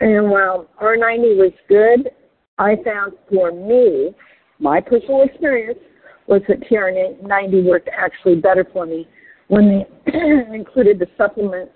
And 0.00 0.30
while 0.30 0.66
R90 0.80 1.36
was 1.36 1.52
good, 1.68 2.10
I 2.58 2.76
found 2.84 3.12
for 3.30 3.52
me, 3.52 4.14
my 4.58 4.80
personal 4.80 5.22
experience 5.22 5.78
was 6.26 6.42
that 6.48 6.60
TR90 6.62 7.64
worked 7.64 7.88
actually 7.96 8.36
better 8.36 8.66
for 8.72 8.86
me 8.86 9.06
when 9.48 9.84
they 10.06 10.12
included 10.54 10.98
the 10.98 11.06
supplements, 11.16 11.72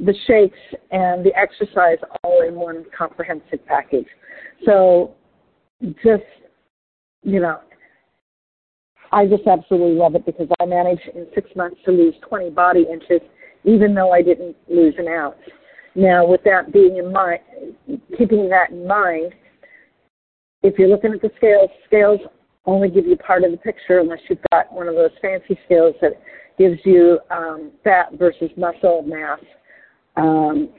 the 0.00 0.14
shakes, 0.26 0.58
and 0.90 1.24
the 1.24 1.32
exercise 1.36 1.98
all 2.24 2.42
in 2.46 2.54
one 2.54 2.84
comprehensive 2.96 3.64
package. 3.66 4.06
So 4.64 5.14
just, 6.02 6.24
you 7.22 7.40
know, 7.40 7.60
I 9.12 9.26
just 9.26 9.46
absolutely 9.46 9.96
love 9.96 10.14
it 10.14 10.26
because 10.26 10.48
I 10.60 10.66
managed 10.66 11.08
in 11.14 11.26
six 11.34 11.48
months 11.56 11.78
to 11.84 11.92
lose 11.92 12.14
20 12.28 12.50
body 12.50 12.86
inches, 12.90 13.20
even 13.64 13.94
though 13.94 14.12
I 14.12 14.22
didn't 14.22 14.56
lose 14.68 14.94
an 14.98 15.08
ounce. 15.08 15.36
Now, 15.94 16.26
with 16.26 16.42
that 16.44 16.72
being 16.72 16.98
in 16.98 17.12
mind, 17.12 17.40
keeping 18.18 18.48
that 18.50 18.70
in 18.70 18.86
mind, 18.86 19.34
if 20.62 20.78
you're 20.78 20.88
looking 20.88 21.12
at 21.12 21.22
the 21.22 21.30
scales, 21.36 21.70
scales 21.86 22.20
only 22.66 22.90
give 22.90 23.06
you 23.06 23.16
part 23.16 23.44
of 23.44 23.50
the 23.52 23.56
picture 23.56 24.00
unless 24.00 24.18
you've 24.28 24.40
got 24.50 24.72
one 24.72 24.88
of 24.88 24.94
those 24.94 25.12
fancy 25.22 25.58
scales 25.64 25.94
that 26.02 26.20
gives 26.58 26.78
you 26.84 27.20
um, 27.30 27.70
fat 27.84 28.12
versus 28.18 28.50
muscle 28.56 29.02
mass. 29.02 29.38
Um, 30.16 30.70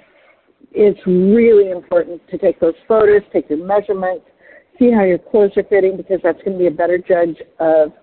it's 0.71 0.99
really 1.07 1.71
important 1.71 2.21
to 2.29 2.37
take 2.37 2.59
those 2.59 2.73
photos, 2.87 3.21
take 3.31 3.49
your 3.49 3.65
measurements, 3.65 4.25
see 4.77 4.91
how 4.91 5.03
your 5.03 5.17
clothes 5.17 5.51
are 5.55 5.63
fitting 5.63 5.97
because 5.97 6.19
that's 6.23 6.41
going 6.43 6.53
to 6.53 6.59
be 6.59 6.67
a 6.67 6.71
better 6.71 6.97
judge 6.97 7.37
of 7.59 7.93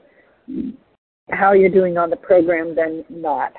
how 1.31 1.53
you're 1.53 1.71
doing 1.71 1.97
on 1.97 2.11
the 2.11 2.17
program 2.17 2.75
than 2.75 3.05
not. 3.09 3.53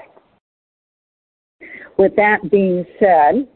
With 1.98 2.16
that 2.16 2.50
being 2.52 2.86
said, 3.00 3.48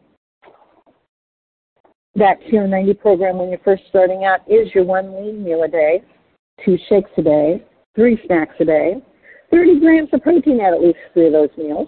that 2.15 2.41
TR90 2.51 2.99
program 2.99 3.37
when 3.37 3.49
you're 3.49 3.59
first 3.59 3.83
starting 3.89 4.25
out 4.25 4.39
is 4.47 4.73
your 4.73 4.83
one 4.83 5.13
lean 5.15 5.43
meal 5.43 5.63
a 5.63 5.67
day, 5.67 6.03
two 6.65 6.77
shakes 6.89 7.11
a 7.17 7.21
day, 7.21 7.63
three 7.95 8.19
snacks 8.25 8.55
a 8.59 8.65
day, 8.65 8.95
30 9.51 9.79
grams 9.79 10.09
of 10.13 10.21
protein 10.21 10.59
at 10.61 10.73
at 10.73 10.81
least 10.81 10.97
three 11.13 11.27
of 11.27 11.33
those 11.33 11.49
meals. 11.57 11.87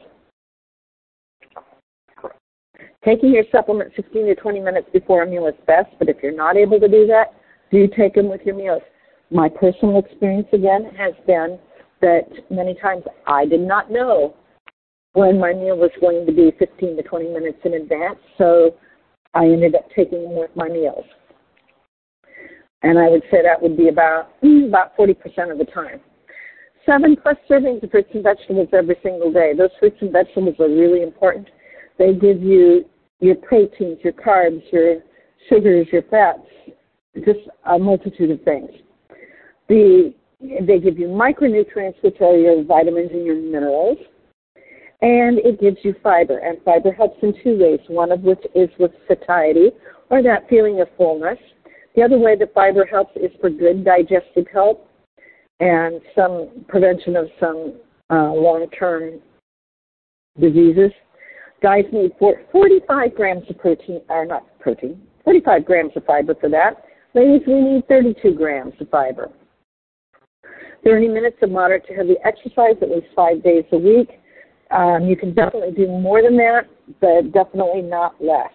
Taking 3.04 3.34
your 3.34 3.46
supplement 3.52 3.92
15 3.96 4.28
to 4.28 4.36
20 4.36 4.60
minutes 4.60 4.88
before 4.94 5.24
a 5.24 5.28
meal 5.28 5.48
is 5.48 5.56
best, 5.66 5.90
but 5.98 6.08
if 6.08 6.18
you're 6.22 6.36
not 6.36 6.56
able 6.56 6.80
to 6.80 6.88
do 6.88 7.08
that, 7.08 7.34
do 7.72 7.88
take 7.88 8.14
them 8.14 8.30
with 8.30 8.42
your 8.46 8.56
meals. 8.56 8.82
My 9.32 9.48
personal 9.48 9.98
experience 9.98 10.48
again 10.52 10.92
has 10.98 11.14
been 11.26 11.58
that 12.02 12.24
many 12.50 12.76
times 12.76 13.04
I 13.28 13.46
did 13.46 13.62
not 13.62 13.90
know 13.90 14.36
when 15.14 15.40
my 15.40 15.54
meal 15.54 15.78
was 15.78 15.92
going 16.02 16.26
to 16.26 16.34
be 16.34 16.52
15 16.60 16.98
to 16.98 17.04
20 17.04 17.30
minutes 17.30 17.60
in 17.64 17.76
advance, 17.76 18.20
so 18.38 18.76
I 19.34 19.46
ended 19.46 19.76
up 19.76 19.88
taking 19.96 20.24
them 20.24 20.36
with 20.36 20.52
my 20.56 20.68
meals. 20.68 21.06
And 22.84 23.00
I 23.00 23.10
would 23.10 23.22
say 23.32 23.42
that 23.42 23.62
would 23.62 23.78
be 23.78 23.88
about 23.88 24.32
about 24.68 24.98
40% 24.98 25.16
of 25.52 25.58
the 25.58 25.68
time. 25.74 26.02
Seven 26.86 27.16
plus 27.16 27.38
servings 27.50 27.84
of 27.84 27.92
fruits 27.92 28.10
and 28.14 28.24
vegetables 28.24 28.70
every 28.74 28.98
single 29.04 29.32
day. 29.32 29.54
Those 29.56 29.70
fruits 29.80 29.98
and 30.02 30.12
vegetables 30.12 30.56
are 30.60 30.68
really 30.70 31.04
important. 31.04 31.48
They 31.98 32.14
give 32.14 32.42
you 32.42 32.86
your 33.20 33.36
proteins, 33.36 34.00
your 34.04 34.14
carbs, 34.14 34.64
your 34.74 35.04
sugars, 35.48 35.88
your 35.92 36.02
fats, 36.04 36.40
just 37.24 37.40
a 37.66 37.78
multitude 37.78 38.32
of 38.32 38.42
things. 38.42 38.72
The, 39.72 40.14
they 40.68 40.80
give 40.80 41.00
you 41.00 41.08
micronutrients, 41.08 41.96
which 42.04 42.20
are 42.20 42.36
your 42.36 42.62
vitamins 42.62 43.12
and 43.14 43.26
your 43.26 43.38
minerals, 43.38 43.98
and 45.02 45.40
it 45.40 45.62
gives 45.62 45.78
you 45.84 45.96
fiber. 46.04 46.40
And 46.40 46.58
fiber 46.66 46.92
helps 46.92 47.24
in 47.24 47.34
two 47.42 47.58
ways, 47.58 47.80
one 47.88 48.12
of 48.12 48.20
which 48.20 48.44
is 48.54 48.68
with 48.78 48.92
satiety, 49.08 49.70
or 50.10 50.22
that 50.24 50.50
feeling 50.50 50.82
of 50.82 50.90
fullness. 50.98 51.38
The 51.96 52.04
other 52.04 52.20
way 52.20 52.36
that 52.36 52.54
fiber 52.54 52.86
helps 52.86 53.16
is 53.16 53.32
for 53.40 53.50
good 53.50 53.86
digestive 53.86 54.46
health 54.52 54.80
and 55.62 56.02
some 56.16 56.66
prevention 56.68 57.16
of 57.16 57.30
some 57.40 57.76
uh, 58.10 58.34
long-term 58.34 59.22
diseases. 60.38 60.92
Guys 61.64 61.86
need 61.94 62.12
45 62.20 63.16
grams 63.16 63.50
of 63.50 63.58
protein, 63.58 64.02
or 64.10 64.26
not 64.26 64.60
protein, 64.60 65.02
45 65.24 65.64
grams 65.64 65.92
of 65.96 66.04
fiber 66.04 66.36
for 66.36 66.50
that. 66.50 66.84
Ladies, 67.14 67.48
we 67.48 67.62
need 67.62 67.88
32 67.88 68.34
grams 68.34 68.74
of 68.82 68.90
fiber. 68.90 69.30
30 70.84 71.08
minutes 71.08 71.38
of 71.42 71.52
moderate 71.52 71.86
to 71.88 71.94
heavy 71.94 72.16
exercise 72.24 72.76
at 72.82 72.90
least 72.90 73.08
five 73.16 73.44
days 73.44 73.66
a 73.72 73.78
week. 73.78 74.10
Um, 74.72 75.06
you 75.06 75.16
can 75.16 75.34
definitely 75.34 75.72
do 75.72 75.88
more 75.88 76.22
than 76.22 76.38
that, 76.38 76.62
but 77.02 77.32
definitely 77.34 77.82
not 77.82 78.16
less. 78.24 78.52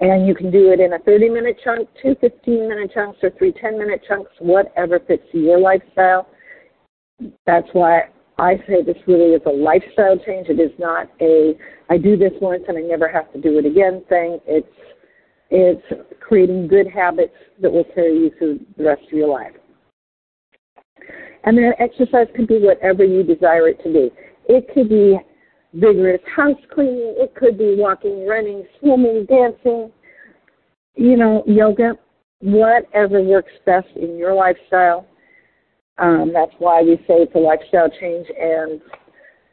And 0.00 0.26
you 0.26 0.34
can 0.34 0.50
do 0.50 0.72
it 0.72 0.80
in 0.80 0.94
a 0.94 0.98
30 0.98 1.28
minute 1.28 1.60
chunk, 1.62 1.88
two 2.02 2.16
15 2.20 2.68
minute 2.68 2.90
chunks, 2.92 3.18
or 3.22 3.30
three 3.38 3.52
10 3.52 3.78
minute 3.78 4.02
chunks, 4.06 4.30
whatever 4.40 4.98
fits 4.98 5.22
your 5.32 5.60
lifestyle. 5.60 6.28
That's 7.46 7.68
why 7.72 8.08
I 8.38 8.56
say 8.66 8.82
this 8.82 8.96
really 9.06 9.34
is 9.34 9.42
a 9.46 9.50
lifestyle 9.50 10.18
change. 10.18 10.48
It 10.48 10.58
is 10.58 10.72
not 10.78 11.08
a 11.20 11.54
I 11.88 11.98
do 11.98 12.16
this 12.16 12.32
once 12.40 12.64
and 12.66 12.76
I 12.76 12.80
never 12.80 13.08
have 13.08 13.32
to 13.32 13.40
do 13.40 13.58
it 13.58 13.66
again 13.66 14.02
thing. 14.08 14.40
It's 14.46 14.66
it's 15.50 15.82
creating 16.20 16.66
good 16.66 16.88
habits 16.88 17.34
that 17.60 17.70
will 17.70 17.84
carry 17.94 18.14
you 18.14 18.32
through 18.38 18.60
the 18.76 18.84
rest 18.84 19.02
of 19.04 19.12
your 19.12 19.28
life. 19.28 19.52
And 21.44 21.58
then 21.58 21.72
exercise 21.78 22.28
can 22.34 22.46
be 22.46 22.58
whatever 22.58 23.04
you 23.04 23.22
desire 23.22 23.68
it 23.68 23.82
to 23.82 23.92
be. 23.92 24.10
It 24.48 24.66
could 24.72 24.88
be 24.88 25.18
vigorous 25.74 26.20
house 26.36 26.60
cleaning, 26.72 27.14
it 27.16 27.34
could 27.34 27.56
be 27.56 27.74
walking, 27.76 28.26
running, 28.26 28.64
swimming, 28.78 29.26
dancing, 29.28 29.90
you 30.94 31.16
know, 31.16 31.42
yoga, 31.46 31.94
whatever 32.40 33.22
works 33.22 33.52
best 33.64 33.88
in 33.96 34.18
your 34.18 34.34
lifestyle. 34.34 35.06
Um, 35.98 36.30
that's 36.32 36.52
why 36.58 36.82
we 36.82 36.96
say 37.08 37.22
it's 37.22 37.34
a 37.34 37.38
lifestyle 37.38 37.88
change 38.00 38.26
and, 38.38 38.80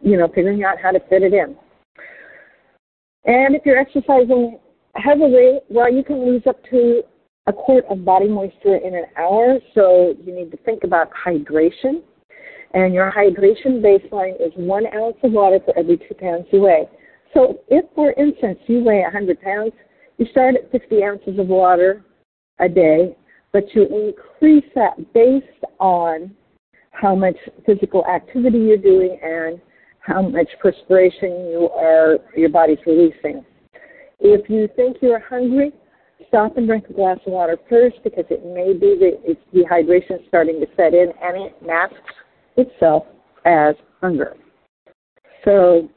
you 0.01 0.17
know, 0.17 0.27
figuring 0.27 0.63
out 0.63 0.79
how 0.81 0.91
to 0.91 0.99
fit 1.09 1.23
it 1.23 1.33
in. 1.33 1.55
And 3.25 3.55
if 3.55 3.65
you're 3.65 3.77
exercising 3.77 4.59
heavily, 4.95 5.59
well, 5.69 5.91
you 5.91 6.03
can 6.03 6.25
lose 6.25 6.43
up 6.47 6.61
to 6.69 7.03
a 7.49 7.53
quart 7.53 7.83
of 7.89 8.05
body 8.05 8.27
moisture 8.27 8.75
in 8.75 8.93
an 8.93 9.05
hour, 9.17 9.57
so 9.73 10.13
you 10.23 10.33
need 10.33 10.51
to 10.51 10.57
think 10.57 10.83
about 10.83 11.09
hydration. 11.11 12.03
And 12.75 12.93
your 12.93 13.11
hydration 13.11 13.81
baseline 13.81 14.35
is 14.35 14.53
one 14.55 14.85
ounce 14.95 15.17
of 15.23 15.31
water 15.31 15.59
for 15.65 15.77
every 15.77 15.97
two 15.97 16.13
pounds 16.19 16.45
you 16.51 16.61
weigh. 16.61 16.87
So 17.33 17.59
if, 17.67 17.85
for 17.95 18.13
instance, 18.13 18.59
you 18.67 18.83
weigh 18.83 19.01
100 19.01 19.41
pounds, 19.41 19.73
you 20.19 20.27
start 20.29 20.55
at 20.55 20.71
50 20.71 21.03
ounces 21.03 21.39
of 21.39 21.47
water 21.47 22.05
a 22.59 22.69
day, 22.69 23.17
but 23.51 23.63
you 23.73 23.83
increase 23.83 24.69
that 24.75 25.11
based 25.13 25.45
on 25.79 26.31
how 26.91 27.15
much 27.15 27.37
physical 27.65 28.05
activity 28.05 28.59
you're 28.59 28.77
doing 28.77 29.17
and 29.23 29.59
how 30.01 30.21
much 30.21 30.47
perspiration 30.61 31.49
you 31.49 31.69
are 31.73 32.17
your 32.35 32.49
body's 32.49 32.77
releasing. 32.85 33.43
If 34.19 34.49
you 34.49 34.69
think 34.75 34.97
you're 35.01 35.19
hungry, 35.19 35.71
stop 36.27 36.57
and 36.57 36.67
drink 36.67 36.85
a 36.89 36.93
glass 36.93 37.17
of 37.25 37.33
water 37.33 37.57
first 37.69 37.97
because 38.03 38.25
it 38.29 38.45
may 38.45 38.73
be 38.73 38.97
that 38.99 39.19
it's 39.23 39.41
dehydration 39.53 40.19
is 40.21 40.27
starting 40.27 40.59
to 40.59 40.67
set 40.75 40.93
in 40.93 41.11
and 41.21 41.37
it 41.37 41.55
masks 41.65 41.95
itself 42.57 43.03
as 43.45 43.75
hunger. 44.01 44.35
So 45.45 45.89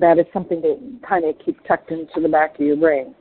that 0.00 0.18
is 0.18 0.26
something 0.32 0.60
to 0.62 0.78
kind 1.06 1.24
of 1.24 1.36
keep 1.44 1.62
tucked 1.66 1.90
into 1.90 2.20
the 2.20 2.28
back 2.28 2.54
of 2.54 2.66
your 2.66 2.76
brain. 2.76 3.14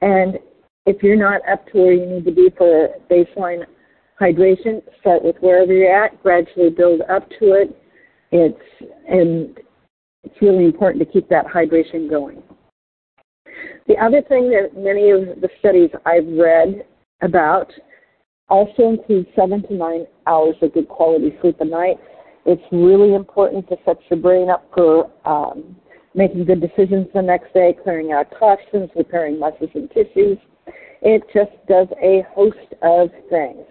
And 0.00 0.38
if 0.86 1.02
you're 1.02 1.16
not 1.16 1.46
up 1.48 1.66
to 1.68 1.78
where 1.78 1.92
you 1.92 2.06
need 2.06 2.24
to 2.24 2.32
be 2.32 2.48
for 2.56 2.88
baseline 3.10 3.64
hydration, 4.20 4.82
start 5.00 5.22
with 5.22 5.36
wherever 5.40 5.72
you're 5.72 6.04
at, 6.04 6.20
gradually 6.22 6.70
build 6.70 7.02
up 7.02 7.28
to 7.38 7.52
it. 7.52 7.76
It's 8.30 8.90
and 9.08 9.58
it's 10.24 10.40
really 10.40 10.64
important 10.64 11.04
to 11.04 11.12
keep 11.12 11.28
that 11.28 11.46
hydration 11.46 12.08
going. 12.08 12.42
The 13.88 13.96
other 13.98 14.22
thing 14.22 14.50
that 14.50 14.76
many 14.76 15.10
of 15.10 15.40
the 15.40 15.48
studies 15.58 15.90
I've 16.06 16.26
read 16.26 16.84
about 17.20 17.72
also 18.48 18.88
include 18.90 19.26
seven 19.34 19.62
to 19.68 19.74
nine 19.74 20.06
hours 20.26 20.56
of 20.62 20.74
good 20.74 20.88
quality 20.88 21.36
sleep 21.40 21.56
a 21.60 21.64
night. 21.64 21.96
It's 22.44 22.62
really 22.70 23.14
important 23.14 23.68
to 23.68 23.76
set 23.84 23.98
your 24.10 24.20
brain 24.20 24.50
up 24.50 24.68
for 24.74 25.10
um, 25.24 25.76
making 26.14 26.44
good 26.44 26.60
decisions 26.60 27.06
the 27.14 27.22
next 27.22 27.54
day, 27.54 27.76
clearing 27.82 28.12
out 28.12 28.26
toxins, 28.38 28.90
repairing 28.94 29.38
muscles 29.38 29.70
and 29.74 29.90
tissues. 29.90 30.38
It 31.00 31.22
just 31.34 31.52
does 31.68 31.88
a 32.02 32.24
host 32.34 32.74
of 32.82 33.10
things. 33.30 33.66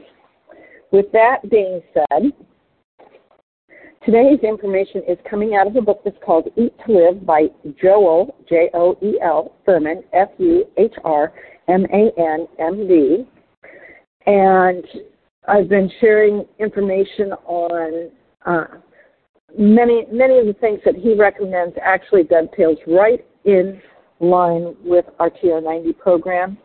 With 0.92 1.12
that 1.14 1.50
being 1.50 1.82
said, 1.94 2.32
today's 4.06 4.40
information 4.44 5.04
is 5.08 5.18
coming 5.30 5.56
out 5.56 5.68
of 5.68 5.76
a 5.76 5.82
book 5.82 6.02
that's 6.04 6.18
called 6.26 6.48
Eat 6.58 6.74
to 6.86 6.92
Live 6.92 7.26
by 7.26 7.48
Joel, 7.82 8.36
J 8.50 8.70
O 8.74 8.98
E 9.02 9.20
L, 9.24 9.56
Fuhrman, 9.68 10.04
F 10.14 10.30
U 10.38 10.66
H 10.78 10.94
R 11.04 11.34
M 11.68 11.86
A 11.94 12.12
N 12.18 12.48
M 12.60 12.88
D. 12.88 13.26
And 14.26 14.84
I've 15.48 15.70
been 15.70 15.92
sharing 16.00 16.46
information 16.60 17.34
on 17.46 18.12
uh, 18.46 18.66
many 19.58 20.06
many 20.12 20.40
of 20.40 20.46
the 20.46 20.56
things 20.60 20.80
that 20.86 20.96
he 20.96 21.16
recommends 21.16 21.76
actually 21.82 22.24
dovetails 22.24 22.78
right 22.88 23.26
in 23.46 23.82
line 24.20 24.76
with 24.84 25.06
our 25.20 25.30
TR90 25.30 25.98
program. 25.98 26.58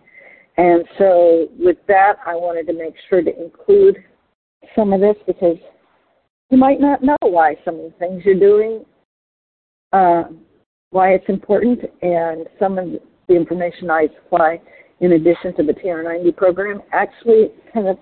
And 0.58 0.84
so 0.98 1.48
with 1.58 1.76
that, 1.88 2.16
I 2.26 2.34
wanted 2.34 2.66
to 2.68 2.72
make 2.72 2.94
sure 3.08 3.22
to 3.22 3.42
include 3.42 3.96
some 4.74 4.92
of 4.92 5.00
this 5.00 5.16
because 5.26 5.56
you 6.50 6.58
might 6.58 6.80
not 6.80 7.02
know 7.02 7.16
why 7.20 7.56
some 7.64 7.76
of 7.76 7.82
the 7.82 7.94
things 7.98 8.22
you're 8.24 8.38
doing, 8.38 8.84
uh, 9.92 10.24
why 10.90 11.10
it's 11.14 11.28
important, 11.28 11.80
and 12.02 12.46
some 12.58 12.78
of 12.78 12.88
the 13.28 13.34
information 13.34 13.90
I 13.90 14.08
supply 14.22 14.60
in 15.00 15.12
addition 15.12 15.54
to 15.56 15.62
the 15.62 15.72
TR90 15.72 16.36
program 16.36 16.82
actually 16.92 17.50
kind 17.74 17.88
of 17.88 17.98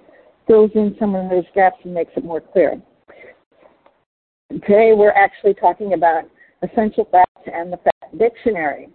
fills 0.46 0.70
in 0.74 0.94
some 0.98 1.14
of 1.14 1.30
those 1.30 1.44
gaps 1.54 1.78
and 1.84 1.94
makes 1.94 2.12
it 2.16 2.24
more 2.24 2.40
clear. 2.40 2.80
Today 4.50 4.92
we're 4.94 5.10
actually 5.10 5.54
talking 5.54 5.94
about 5.94 6.24
essential 6.62 7.08
fats 7.10 7.48
and 7.52 7.72
the 7.72 7.78
fat 7.78 8.18
dictionary. 8.18 8.88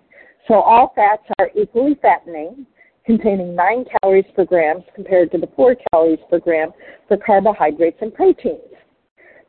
So 0.47 0.55
all 0.55 0.93
fats 0.95 1.23
are 1.39 1.49
equally 1.59 1.97
fattening, 2.01 2.65
containing 3.05 3.55
9 3.55 3.85
calories 4.01 4.25
per 4.35 4.45
gram 4.45 4.83
compared 4.95 5.31
to 5.31 5.37
the 5.37 5.49
4 5.55 5.75
calories 5.91 6.19
per 6.29 6.39
gram 6.39 6.71
for 7.07 7.17
carbohydrates 7.17 7.97
and 8.01 8.13
proteins. 8.13 8.68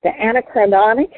The 0.02 0.10
arachidonic 0.10 1.10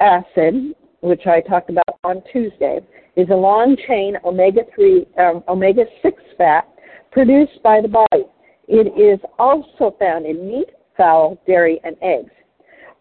acid, 0.00 0.74
which 1.00 1.26
I 1.26 1.40
talked 1.42 1.68
about 1.68 1.98
on 2.04 2.22
Tuesday, 2.32 2.80
is 3.16 3.28
a 3.30 3.34
long 3.34 3.76
chain 3.86 4.16
omega 4.24 4.62
3 4.74 5.06
um, 5.18 5.44
omega 5.46 5.84
6 6.02 6.22
fat 6.38 6.66
produced 7.10 7.62
by 7.62 7.82
the 7.82 7.88
body. 7.88 8.24
It 8.66 8.86
is 8.98 9.20
also 9.38 9.94
found 9.98 10.24
in 10.24 10.48
meat, 10.48 10.70
fowl, 10.96 11.38
dairy, 11.46 11.80
and 11.84 11.96
eggs. 12.00 12.30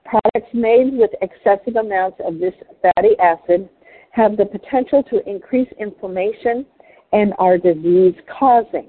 Products 0.04 0.54
made 0.54 0.92
with 0.92 1.12
excessive 1.22 1.78
amounts 1.78 2.18
of 2.26 2.40
this 2.40 2.54
fatty 2.82 3.18
acid 3.20 3.70
have 4.12 4.36
the 4.36 4.46
potential 4.46 5.04
to 5.04 5.26
increase 5.30 5.70
inflammation 5.80 6.66
and 7.14 7.34
are 7.40 7.58
disease 7.58 8.16
causing. 8.38 8.88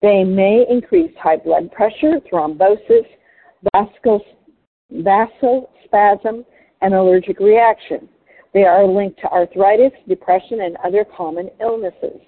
They 0.00 0.22
may 0.22 0.64
increase 0.68 1.12
high 1.20 1.38
blood 1.38 1.72
pressure, 1.72 2.20
thrombosis, 2.32 3.06
vasospasm, 4.92 6.44
and 6.82 6.94
allergic 6.94 7.38
reaction. 7.38 8.08
They 8.52 8.64
are 8.64 8.86
linked 8.86 9.20
to 9.20 9.28
arthritis, 9.28 9.92
depression, 10.08 10.60
and 10.60 10.76
other 10.84 11.04
common 11.16 11.48
illnesses. 11.60 12.20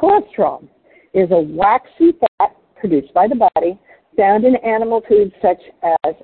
Cholesterol 0.00 0.66
is 1.12 1.30
a 1.30 1.40
waxy 1.40 2.12
fat 2.20 2.56
produced 2.80 3.12
by 3.12 3.26
the 3.28 3.34
body 3.34 3.78
found 4.16 4.44
in 4.44 4.56
animal 4.56 5.02
foods 5.08 5.32
such 5.42 5.60
as 5.82 6.14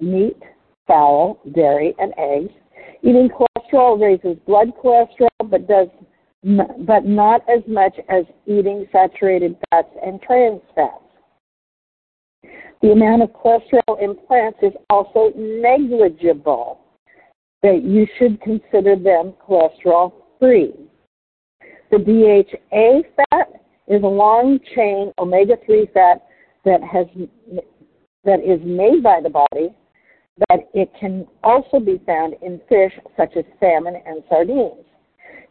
meat, 0.00 0.40
fowl, 0.86 1.40
dairy, 1.54 1.94
and 1.98 2.12
eggs. 2.18 2.52
Eating 3.02 3.28
cholesterol 3.28 4.00
raises 4.00 4.38
blood 4.46 4.72
cholesterol, 4.82 5.50
but 5.50 5.66
does 5.66 5.88
but 6.80 7.06
not 7.06 7.40
as 7.48 7.62
much 7.66 7.96
as 8.10 8.24
eating 8.46 8.86
saturated 8.92 9.56
fats 9.70 9.88
and 10.04 10.20
trans 10.20 10.60
fats. 10.74 11.03
The 12.82 12.92
amount 12.92 13.22
of 13.22 13.30
cholesterol 13.30 14.02
in 14.02 14.14
plants 14.26 14.58
is 14.62 14.72
also 14.90 15.32
negligible, 15.36 16.80
that 17.62 17.82
you 17.82 18.06
should 18.18 18.40
consider 18.42 18.96
them 18.96 19.34
cholesterol 19.46 20.12
free. 20.38 20.72
The 21.90 21.98
DHA 21.98 23.08
fat 23.16 23.48
is 23.88 24.02
a 24.02 24.06
long 24.06 24.58
chain 24.74 25.12
omega 25.18 25.54
3 25.64 25.88
fat 25.94 26.26
that 26.64 26.82
has 26.82 27.06
that 28.24 28.40
is 28.40 28.60
made 28.64 29.02
by 29.02 29.20
the 29.22 29.28
body 29.28 29.74
but 30.48 30.68
it 30.74 30.90
can 30.98 31.26
also 31.42 31.78
be 31.78 32.00
found 32.06 32.34
in 32.42 32.60
fish 32.68 32.92
such 33.16 33.36
as 33.36 33.44
salmon 33.60 33.94
and 34.04 34.22
sardines. 34.28 34.84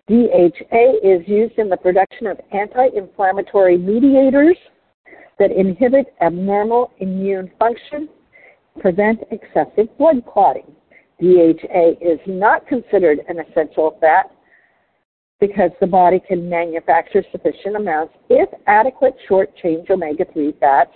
DHA 0.08 1.00
is 1.02 1.26
used 1.28 1.58
in 1.58 1.70
the 1.70 1.78
production 1.78 2.28
of 2.28 2.40
anti 2.52 2.88
inflammatory 2.96 3.78
mediators 3.78 4.58
that 5.40 5.52
inhibit 5.52 6.14
abnormal 6.22 6.92
immune 7.00 7.52
function, 7.60 8.10
prevent 8.80 9.20
excessive 9.32 9.96
blood 9.98 10.24
clotting. 10.32 10.72
DHA 11.22 11.94
is 12.02 12.20
not 12.28 12.68
considered 12.68 13.20
an 13.28 13.40
essential 13.40 13.98
fat 14.02 14.32
because 15.40 15.72
the 15.80 15.88
body 15.88 16.22
can 16.28 16.50
manufacture 16.50 17.24
sufficient 17.32 17.76
amounts 17.76 18.14
if 18.30 18.50
adequate 18.68 19.16
short 19.28 19.56
chain 19.58 19.86
omega 19.90 20.26
3 20.34 20.54
fats, 20.60 20.92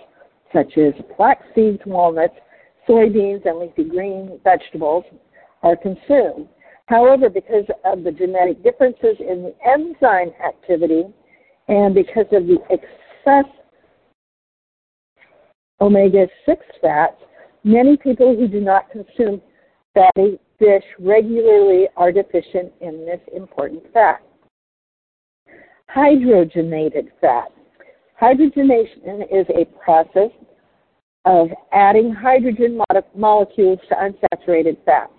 such 0.52 0.78
as 0.78 0.94
flax 1.16 1.42
seeds, 1.54 1.80
walnuts, 1.86 2.34
soybeans 2.88 3.44
and 3.44 3.58
leafy 3.58 3.84
green 3.84 4.40
vegetables 4.44 5.04
are 5.62 5.76
consumed. 5.76 6.48
However, 6.86 7.28
because 7.28 7.66
of 7.84 8.02
the 8.02 8.12
genetic 8.12 8.62
differences 8.62 9.16
in 9.20 9.42
the 9.42 9.54
enzyme 9.66 10.32
activity 10.44 11.04
and 11.68 11.94
because 11.94 12.26
of 12.32 12.46
the 12.46 12.56
excess 12.70 13.44
omega 15.80 16.26
6 16.46 16.64
fats, 16.80 17.16
many 17.64 17.96
people 17.96 18.36
who 18.36 18.48
do 18.48 18.60
not 18.60 18.90
consume 18.90 19.40
fatty 19.94 20.38
fish 20.58 20.84
regularly 20.98 21.86
are 21.96 22.12
deficient 22.12 22.72
in 22.80 23.04
this 23.04 23.20
important 23.34 23.82
fat. 23.92 24.20
Hydrogenated 25.94 27.08
fat. 27.20 27.50
Hydrogenation 28.20 29.22
is 29.30 29.46
a 29.54 29.64
process 29.82 30.30
of 31.24 31.48
adding 31.72 32.12
hydrogen 32.12 32.80
molecules 33.14 33.78
to 33.88 33.94
unsaturated 33.94 34.76
fats, 34.84 35.12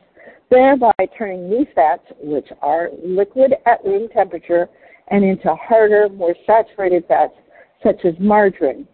thereby 0.50 0.92
turning 1.18 1.50
these 1.50 1.68
fats, 1.74 2.04
which 2.20 2.48
are 2.62 2.90
liquid 3.04 3.54
at 3.66 3.84
room 3.86 4.10
temperature, 4.10 4.68
and 5.10 5.24
into 5.24 5.56
harder, 5.56 6.10
more 6.10 6.36
saturated 6.46 7.06
fats, 7.08 7.34
such 7.84 8.04
as 8.06 8.14
margarine. 8.20 8.88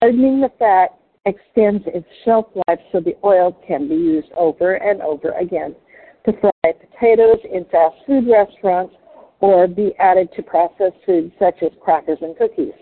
Hardening 0.00 0.40
the 0.40 0.50
fat 0.58 0.98
extends 1.24 1.84
its 1.86 2.06
shelf 2.24 2.46
life 2.68 2.80
so 2.90 3.00
the 3.00 3.16
oil 3.24 3.56
can 3.66 3.88
be 3.88 3.94
used 3.94 4.32
over 4.36 4.74
and 4.74 5.00
over 5.02 5.30
again 5.32 5.74
to 6.24 6.32
fry 6.40 6.72
potatoes 6.72 7.38
in 7.52 7.64
fast 7.66 7.96
food 8.06 8.26
restaurants 8.28 8.94
or 9.40 9.66
be 9.66 9.92
added 9.98 10.28
to 10.36 10.42
processed 10.42 10.96
foods 11.04 11.32
such 11.38 11.62
as 11.62 11.70
crackers 11.80 12.18
and 12.22 12.36
cookies. 12.36 12.72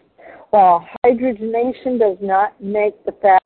While 0.51 0.87
hydrogenation 1.05 1.99
does 1.99 2.19
not 2.21 2.61
make 2.61 3.05
the 3.05 3.13
fat 3.23 3.43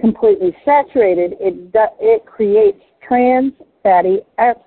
completely 0.00 0.54
saturated, 0.64 1.36
it, 1.40 1.72
it 2.00 2.26
creates 2.26 2.80
trans 3.06 3.52
fatty 3.82 4.18
acids, 4.38 4.64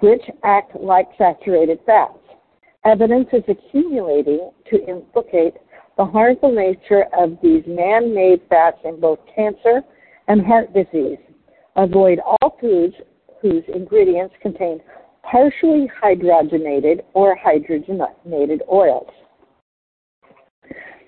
which 0.00 0.22
act 0.44 0.76
like 0.78 1.08
saturated 1.16 1.78
fats. 1.86 2.18
Evidence 2.84 3.28
is 3.32 3.44
accumulating 3.48 4.50
to 4.70 4.84
implicate 4.86 5.54
the 6.00 6.06
harmful 6.06 6.50
nature 6.50 7.04
of 7.12 7.36
these 7.42 7.62
man 7.66 8.14
made 8.14 8.40
fats 8.48 8.78
in 8.86 8.98
both 8.98 9.18
cancer 9.36 9.82
and 10.28 10.40
heart 10.40 10.72
disease. 10.72 11.18
Avoid 11.76 12.20
all 12.20 12.56
foods 12.58 12.94
whose 13.42 13.62
ingredients 13.68 14.34
contain 14.40 14.80
partially 15.30 15.90
hydrogenated 16.02 17.02
or 17.12 17.36
hydrogenated 17.36 18.60
oils. 18.72 19.10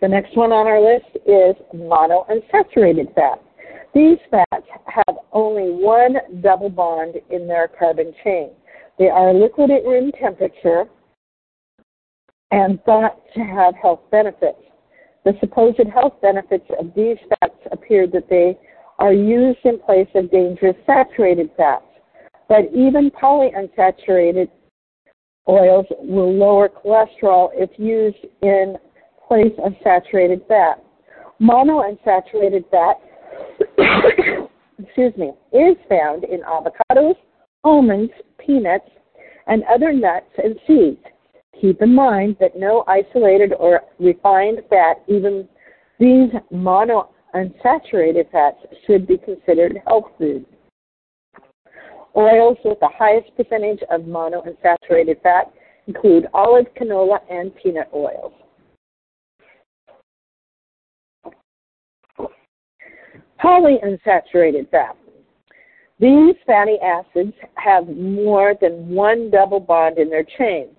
The 0.03 0.09
next 0.09 0.37
one 0.37 0.53
on 0.53 0.67
our 0.67 0.79
list 0.79 1.07
is 1.27 1.57
monounsaturated 1.75 3.15
fat. 3.15 3.41
These 3.95 4.19
fats 4.31 4.67
have 4.85 5.17
only 5.33 5.71
one 5.71 6.17
double 6.43 6.69
bond 6.69 7.15
in 7.31 7.49
their 7.49 7.67
carbon 7.67 8.13
chain. 8.23 8.51
They 8.99 9.09
are 9.09 9.33
liquid 9.33 9.71
at 9.71 9.85
room 9.85 10.13
temperature 10.21 10.85
and 12.51 12.79
thought 12.85 13.17
to 13.33 13.41
have 13.41 13.75
health 13.75 14.01
benefits. 14.11 14.59
The 15.25 15.35
supposed 15.41 15.87
health 15.93 16.15
benefits 16.21 16.69
of 16.79 16.93
these 16.95 17.17
fats 17.29 17.55
appear 17.71 18.07
that 18.09 18.29
they 18.29 18.59
are 18.99 19.13
used 19.13 19.61
in 19.65 19.79
place 19.79 20.09
of 20.15 20.31
dangerous 20.31 20.77
saturated 20.87 21.51
fats. 21.57 21.85
But 22.49 22.67
even 22.75 23.11
polyunsaturated 23.11 24.49
oils 25.49 25.87
will 26.01 26.33
lower 26.33 26.69
cholesterol 26.69 27.51
if 27.55 27.71
used 27.79 28.25
in 28.43 28.77
place 29.27 29.53
of 29.65 29.73
saturated 29.83 30.43
fat. 30.49 30.83
Monounsaturated 31.41 32.65
fat, 32.71 32.97
excuse 34.79 35.17
me, 35.17 35.33
is 35.53 35.77
found 35.89 36.25
in 36.25 36.41
avocados, 36.43 37.15
almonds, 37.65 38.13
peanuts, 38.39 38.89
and 39.47 39.63
other 39.65 39.93
nuts 39.93 40.31
and 40.43 40.57
seeds. 40.67 41.05
Keep 41.63 41.81
in 41.81 41.95
mind 41.95 42.37
that 42.41 42.59
no 42.59 42.83
isolated 42.89 43.53
or 43.57 43.83
refined 44.01 44.59
fat, 44.69 44.97
even 45.07 45.49
these 46.01 46.29
monounsaturated 46.53 48.29
fats, 48.33 48.57
should 48.85 49.07
be 49.07 49.17
considered 49.17 49.79
health 49.87 50.07
food. 50.19 50.45
Oils 52.17 52.59
with 52.65 52.81
the 52.81 52.89
highest 52.89 53.31
percentage 53.37 53.79
of 53.93 54.01
monounsaturated 54.01 55.23
fat 55.23 55.53
include 55.87 56.27
olive, 56.35 56.67
canola, 56.75 57.21
and 57.31 57.53
peanut 57.55 57.89
oils. 57.95 58.33
Polyunsaturated 63.41 64.69
fat. 64.73 64.97
These 66.01 66.35
fatty 66.45 66.79
acids 66.83 67.35
have 67.55 67.87
more 67.89 68.55
than 68.61 68.89
one 68.89 69.31
double 69.31 69.61
bond 69.61 69.99
in 69.99 70.11
their 70.11 70.25
chain. 70.25 70.71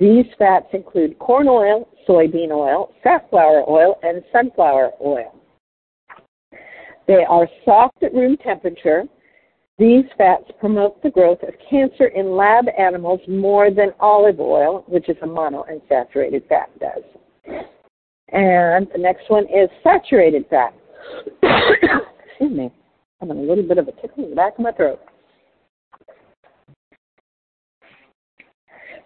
These 0.00 0.24
fats 0.38 0.66
include 0.72 1.18
corn 1.18 1.46
oil, 1.46 1.86
soybean 2.08 2.50
oil, 2.50 2.90
safflower 3.02 3.68
oil, 3.68 3.98
and 4.02 4.24
sunflower 4.32 4.92
oil. 5.04 5.34
They 7.06 7.22
are 7.28 7.46
soft 7.66 8.02
at 8.02 8.14
room 8.14 8.38
temperature. 8.38 9.04
These 9.78 10.04
fats 10.16 10.44
promote 10.58 11.02
the 11.02 11.10
growth 11.10 11.42
of 11.42 11.54
cancer 11.68 12.06
in 12.06 12.34
lab 12.34 12.64
animals 12.78 13.20
more 13.28 13.70
than 13.70 13.92
olive 14.00 14.40
oil, 14.40 14.84
which 14.88 15.10
is 15.10 15.16
a 15.20 15.26
monounsaturated 15.26 16.48
fat, 16.48 16.70
does. 16.78 17.02
And 18.32 18.88
the 18.92 18.98
next 18.98 19.28
one 19.28 19.44
is 19.44 19.68
saturated 19.82 20.46
fat. 20.48 20.72
Excuse 21.42 22.56
me. 22.56 22.72
I'm 23.20 23.28
having 23.28 23.44
a 23.44 23.46
little 23.46 23.64
bit 23.64 23.76
of 23.76 23.86
a 23.88 23.92
tickle 23.92 24.24
in 24.24 24.30
the 24.30 24.36
back 24.36 24.54
of 24.54 24.60
my 24.60 24.72
throat. 24.72 25.00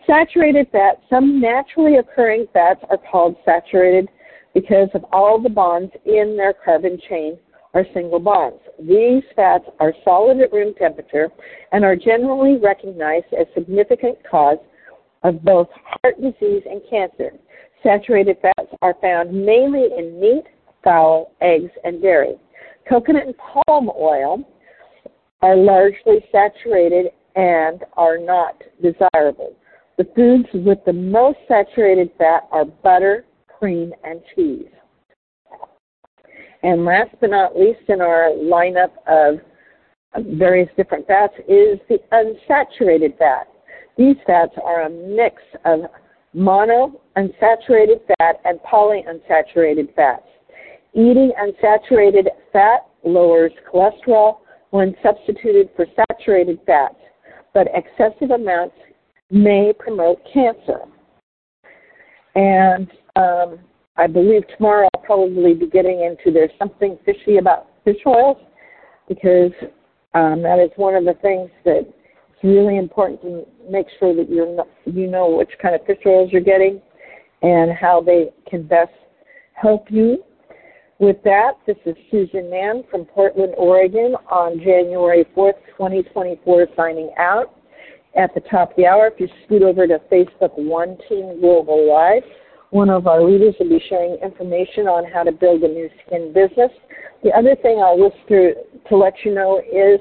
Saturated 0.07 0.69
fats, 0.71 1.01
some 1.09 1.41
naturally 1.41 1.97
occurring 1.97 2.47
fats 2.53 2.81
are 2.91 2.99
called 3.11 3.37
saturated 3.45 4.09
because 4.53 4.89
of 4.95 5.05
all 5.13 5.41
the 5.41 5.49
bonds 5.49 5.93
in 6.05 6.37
their 6.37 6.53
carbon 6.53 6.99
chain 7.09 7.39
are 7.73 7.87
single 7.95 8.21
bonds. 8.21 8.59
These 8.79 9.23
fats 9.35 9.65
are 9.81 9.95
solid 10.05 10.41
at 10.41 10.53
room 10.53 10.75
temperature 10.79 11.29
and 11.73 11.85
are 11.85 11.97
generally 11.97 12.57
recognized 12.57 13.33
as 13.39 13.47
significant 13.55 14.19
cause 14.31 14.59
of 15.23 15.43
both 15.43 15.69
heart 15.73 16.21
disease 16.21 16.63
and 16.71 16.83
cancer. 16.89 17.33
Saturated 17.83 18.37
fats 18.43 18.71
are 18.83 18.95
found 19.01 19.33
mainly 19.33 19.89
in 19.99 20.21
meat, 20.21 20.45
fowl, 20.85 21.33
eggs, 21.41 21.71
and 21.83 22.01
dairy. 22.03 22.35
Coconut 22.89 23.27
and 23.27 23.35
palm 23.39 23.91
oil 23.99 24.45
are 25.41 25.57
largely 25.57 26.25
saturated 26.31 27.07
and 27.35 27.85
are 27.97 28.19
not 28.19 28.63
desirable. 28.83 29.57
The 29.97 30.09
foods 30.17 30.49
with 30.53 30.79
the 30.87 30.93
most 30.93 31.39
saturated 31.47 32.11
fat 32.19 32.49
are 32.51 32.65
butter, 32.65 33.25
cream, 33.59 33.93
and 34.03 34.21
cheese. 34.35 34.67
And 36.63 36.85
last 36.85 37.11
but 37.21 37.31
not 37.31 37.57
least 37.59 37.89
in 37.89 38.01
our 38.01 38.31
lineup 38.31 38.93
of 39.07 39.39
various 40.37 40.69
different 40.77 41.07
fats 41.07 41.35
is 41.49 41.79
the 41.89 41.99
unsaturated 42.13 43.19
fat. 43.19 43.47
These 43.97 44.17
fats 44.27 44.53
are 44.65 44.83
a 44.83 44.91
mix 44.91 45.43
of 45.65 45.81
mono 46.33 47.01
unsaturated 47.17 48.01
fat 48.19 48.41
and 48.45 48.59
polyunsaturated 48.61 49.95
fats. 49.95 50.27
Eating 50.95 51.33
unsaturated 51.41 52.27
fat 52.53 52.87
lowers 53.05 53.53
cholesterol 53.73 54.39
when 54.71 54.97
substituted 55.03 55.71
for 55.77 55.87
saturated 55.95 56.59
fats, 56.67 56.97
but 57.53 57.69
excessive 57.75 58.33
amounts 58.33 58.75
may 59.31 59.73
promote 59.79 60.21
cancer. 60.33 60.81
And 62.35 62.91
um, 63.17 63.59
I 63.97 64.07
believe 64.07 64.43
tomorrow 64.57 64.89
I'll 64.95 65.03
probably 65.03 65.55
be 65.55 65.69
getting 65.69 66.03
into 66.03 66.33
there's 66.33 66.51
something 66.59 66.99
fishy 67.05 67.37
about 67.37 67.69
fish 67.85 68.01
oils 68.07 68.39
because 69.09 69.53
um, 70.15 70.43
that 70.43 70.59
is 70.59 70.71
one 70.77 70.95
of 70.95 71.05
the 71.05 71.15
things 71.23 71.51
that 71.65 71.81
it's 71.81 72.45
really 72.45 72.77
important 72.77 73.23
to 73.23 73.45
make 73.71 73.87
sure 73.99 74.15
that 74.15 74.29
you're 74.29 74.55
not, 74.55 74.69
you 74.85 75.07
know 75.07 75.29
which 75.29 75.51
kind 75.61 75.75
of 75.75 75.85
fish 75.87 75.99
oils 76.07 76.31
you're 76.33 76.41
getting 76.41 76.81
and 77.43 77.73
how 77.73 78.01
they 78.01 78.31
can 78.49 78.67
best 78.67 78.93
help 79.55 79.87
you. 79.91 80.25
With 80.99 81.17
that, 81.25 81.53
this 81.67 81.77
is 81.87 81.95
Susan 82.11 82.49
Mahon 82.51 82.85
from 82.91 83.05
Portland, 83.05 83.55
Oregon 83.57 84.15
on 84.31 84.59
January 84.59 85.27
4th, 85.37 85.59
2024, 85.77 86.69
signing 86.77 87.11
out 87.19 87.55
at 88.17 88.35
the 88.35 88.41
top 88.41 88.71
of 88.71 88.77
the 88.77 88.87
hour. 88.87 89.09
If 89.09 89.21
you 89.21 89.29
scoot 89.45 89.63
over 89.63 89.87
to 89.87 89.99
Facebook 90.11 90.57
One 90.57 90.97
Team 91.09 91.41
Global 91.41 91.89
Live, 91.89 92.23
one 92.71 92.91
of 92.91 93.07
our 93.07 93.23
leaders 93.23 93.55
will 93.59 93.69
be 93.69 93.83
sharing 93.89 94.15
information 94.23 94.87
on 94.87 95.11
how 95.11 95.23
to 95.23 95.33
build 95.33 95.63
a 95.63 95.69
Nu 95.69 95.89
Skin 96.07 96.33
business. 96.33 96.71
The 97.23 97.31
other 97.31 97.55
thing 97.57 97.79
I'll 97.79 98.01
list 98.03 98.17
to, 98.29 98.55
to 98.89 98.97
let 98.97 99.15
you 99.25 99.35
know 99.35 99.61
is 99.61 100.01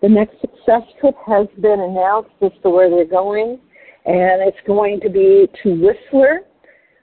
the 0.00 0.08
next 0.08 0.40
success 0.40 0.82
trip 1.00 1.14
has 1.26 1.46
been 1.60 1.80
announced 1.80 2.30
as 2.40 2.52
to 2.62 2.70
where 2.70 2.90
they're 2.90 3.04
going, 3.04 3.58
and 4.04 4.42
it's 4.42 4.56
going 4.66 5.00
to 5.00 5.08
be 5.08 5.48
to 5.62 5.74
Whistler, 5.74 6.40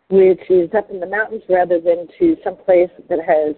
which 0.10 0.42
is 0.50 0.70
up 0.75 0.89
in 0.89 1.00
the 1.00 1.06
mountains 1.06 1.44
rather 1.50 1.80
than 1.80 2.08
to 2.18 2.36
some 2.44 2.58
place 2.58 2.89
that 3.10 3.20
has 3.20 3.56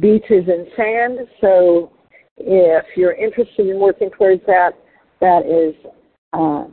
beaches 0.00 0.44
and 0.48 0.66
sand. 0.76 1.18
So 1.40 1.92
if 2.38 2.84
you're 2.96 3.14
interested 3.14 3.66
in 3.68 3.78
working 3.78 4.10
towards 4.10 4.42
that, 4.46 4.72
that 5.20 5.46
is 5.46 5.74
uh, 6.32 6.64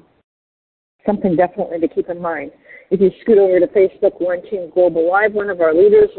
something 1.05 1.35
definitely 1.35 1.79
to 1.79 1.87
keep 1.87 2.09
in 2.09 2.21
mind. 2.21 2.51
If 2.91 3.01
you 3.01 3.11
scoot 3.21 3.37
over 3.37 3.59
to 3.59 3.67
Facebook, 3.67 4.19
One 4.19 4.41
Team 4.49 4.69
Global 4.73 5.09
Live, 5.09 5.33
one 5.33 5.49
of 5.49 5.61
our 5.61 5.73
leaders 5.73 6.09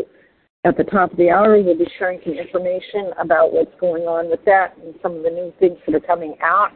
at 0.65 0.77
the 0.77 0.85
top 0.85 1.13
of 1.13 1.17
the 1.17 1.31
hour 1.31 1.61
will 1.63 1.79
be 1.79 1.89
sharing 1.99 2.21
some 2.23 2.35
information 2.35 3.13
about 3.19 3.53
what's 3.53 3.75
going 3.81 4.03
on 4.03 4.29
with 4.29 4.45
that 4.45 4.77
and 4.85 4.95
some 5.03 5.17
of 5.17 5.23
the 5.23 5.31
new 5.31 5.53
things 5.59 5.79
that 5.87 5.95
are 5.95 6.01
coming 6.01 6.37
out. 6.43 6.71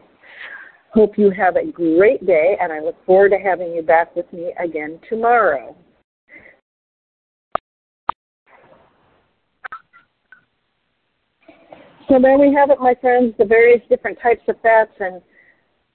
Hope 0.92 1.18
you 1.18 1.30
have 1.30 1.56
a 1.56 1.70
great 1.70 2.24
day, 2.24 2.56
and 2.60 2.72
I 2.72 2.80
look 2.80 2.96
forward 3.04 3.30
to 3.30 3.38
having 3.38 3.74
you 3.74 3.82
back 3.82 4.14
with 4.16 4.32
me 4.32 4.54
again 4.58 5.00
tomorrow. 5.08 5.76
So 12.08 12.18
there 12.20 12.38
we 12.38 12.54
have 12.54 12.70
it, 12.70 12.78
my 12.80 12.94
friends, 13.00 13.34
the 13.38 13.44
various 13.44 13.80
different 13.88 14.18
types 14.22 14.42
of 14.46 14.60
fats 14.60 14.92
and 15.00 15.20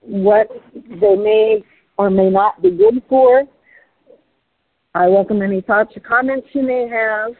what 0.01 0.50
they 0.74 1.15
may 1.15 1.63
or 1.98 2.10
may 2.10 2.29
not 2.29 2.62
be 2.62 2.72
good 2.72 3.01
for. 3.10 3.44
I 4.96 5.08
welcome 5.08 5.41
any 5.41 5.62
thoughts 5.62 5.96
or 5.96 6.00
comments 6.00 6.48
you 6.53 6.63
may 6.63 6.88
have. 6.88 7.34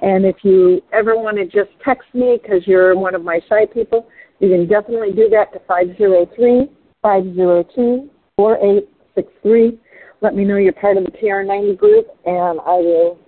And 0.00 0.24
if 0.24 0.36
you 0.42 0.82
ever 0.92 1.18
want 1.18 1.38
to 1.38 1.44
just 1.44 1.70
text 1.84 2.08
me 2.14 2.38
because 2.40 2.66
you're 2.66 2.96
one 2.96 3.14
of 3.14 3.24
my 3.24 3.40
shy 3.48 3.66
people, 3.66 4.08
you 4.38 4.48
can 4.48 4.68
definitely 4.68 5.12
do 5.12 5.28
that 5.30 5.52
to 5.52 5.60
503 5.66 6.70
502 7.02 8.10
4863. 8.36 9.78
let 10.20 10.34
me 10.36 10.44
know 10.44 10.56
you're 10.56 10.72
part 10.72 10.96
of 10.96 11.04
the 11.04 11.10
TR90 11.10 11.76
group, 11.76 12.06
and 12.24 12.60
I 12.60 12.74
will 12.74 13.18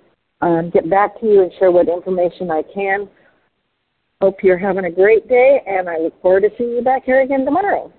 um, 0.40 0.70
get 0.70 0.88
back 0.88 1.18
to 1.20 1.26
you 1.26 1.42
and 1.42 1.52
share 1.58 1.72
what 1.72 1.88
information 1.88 2.50
I 2.50 2.62
can. 2.62 3.08
Hope 4.22 4.42
you're 4.42 4.58
having 4.58 4.84
a 4.84 4.90
great 4.90 5.26
day, 5.28 5.62
and 5.66 5.88
I 5.88 5.96
look 5.96 6.20
forward 6.20 6.42
to 6.42 6.50
seeing 6.58 6.72
you 6.72 6.82
back 6.82 7.04
here 7.04 7.22
again 7.22 7.46
tomorrow. 7.46 7.90